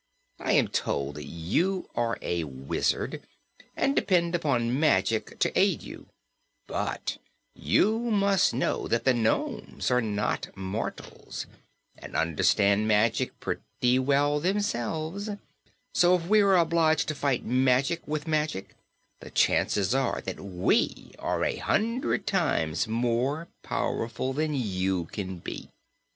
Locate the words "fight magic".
17.13-18.01